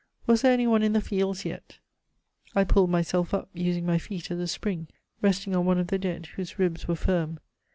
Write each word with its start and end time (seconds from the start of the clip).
Was 0.25 0.41
there 0.41 0.51
any 0.51 0.65
one 0.65 0.81
in 0.81 0.93
the 0.93 0.99
fields 0.99 1.45
yet? 1.45 1.77
I 2.55 2.63
pulled 2.63 2.89
myself 2.89 3.35
up, 3.35 3.49
using 3.53 3.85
my 3.85 3.99
feet 3.99 4.31
as 4.31 4.39
a 4.39 4.47
spring, 4.47 4.87
resting 5.21 5.55
on 5.55 5.67
one 5.67 5.77
of 5.77 5.89
the 5.89 5.99
dead, 5.99 6.25
whose 6.37 6.57
ribs 6.57 6.87
were 6.87 6.95
firm. 6.95 7.37